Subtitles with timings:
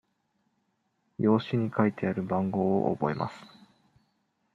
[1.19, 3.35] 用紙に書いてある番号を覚えます。